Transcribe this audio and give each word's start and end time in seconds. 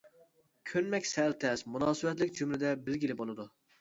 كۆنمەك 0.69 1.05
سەل 1.09 1.37
تەل، 1.45 1.63
مۇناسىۋەتلىك 1.75 2.35
جۈملىدە 2.41 2.73
بىلگىلى 2.89 3.19
بولىدۇ. 3.21 3.47